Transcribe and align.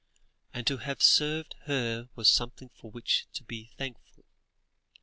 And 0.51 0.65
to 0.65 0.77
have 0.77 0.99
served 0.99 1.53
her 1.67 2.09
was 2.15 2.27
something 2.27 2.69
for 2.73 2.89
which 2.89 3.27
to 3.33 3.43
be 3.43 3.69
thankful. 3.77 4.25